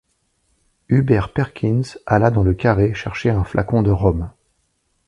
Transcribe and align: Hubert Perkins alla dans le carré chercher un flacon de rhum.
Hubert 0.89 1.31
Perkins 1.31 1.83
alla 2.07 2.31
dans 2.31 2.41
le 2.41 2.55
carré 2.55 2.95
chercher 2.95 3.29
un 3.29 3.43
flacon 3.43 3.83
de 3.83 3.91
rhum. 3.91 4.31